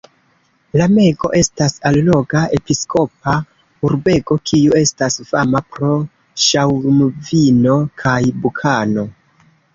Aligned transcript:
Lamego 0.79 1.29
estas 1.39 1.75
alloga 1.89 2.41
episkopa 2.59 3.35
urbego, 3.89 4.39
kiu 4.53 4.75
estas 4.81 5.19
fama 5.29 5.63
pro 5.77 5.91
ŝaŭmvino 6.47 7.79
kaj 8.05 8.19
bukano. 8.41 9.07